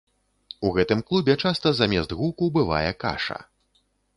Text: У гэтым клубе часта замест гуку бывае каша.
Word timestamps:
У 0.69 0.71
гэтым 0.77 1.03
клубе 1.09 1.35
часта 1.43 1.73
замест 1.81 2.17
гуку 2.23 2.51
бывае 2.59 2.91
каша. 3.05 3.39